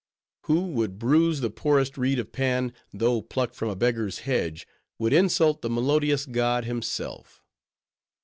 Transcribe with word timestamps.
Who 0.47 0.71
would 0.71 0.97
bruise 0.97 1.41
the 1.41 1.51
poorest 1.51 1.95
reed 1.95 2.17
of 2.17 2.31
Pan, 2.31 2.73
though 2.91 3.21
plucked 3.21 3.53
from 3.53 3.69
a 3.69 3.75
beggar's 3.75 4.21
hedge, 4.25 4.67
would 4.97 5.13
insult 5.13 5.61
the 5.61 5.69
melodious 5.69 6.25
god 6.25 6.65
himself. 6.65 7.43